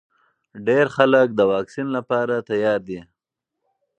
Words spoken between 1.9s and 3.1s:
لپاره تیار دي.